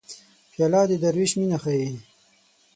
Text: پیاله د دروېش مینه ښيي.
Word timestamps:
پیاله 0.51 0.81
د 0.89 0.91
دروېش 1.03 1.31
مینه 1.39 1.57
ښيي. 1.63 1.89